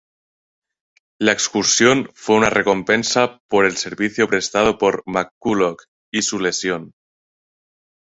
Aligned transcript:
La 1.19 1.31
exclusión 1.31 2.09
fue 2.15 2.35
una 2.35 2.49
recompensa 2.49 3.37
por 3.47 3.65
el 3.65 3.77
servicio 3.77 4.27
prestado 4.27 4.79
por 4.79 5.03
McCulloch 5.05 5.83
y 6.11 6.23
su 6.23 6.39
lesión. 6.39 6.93